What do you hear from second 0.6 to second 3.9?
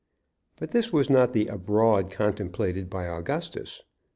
this was not the "abroad" contemplated by Augustus.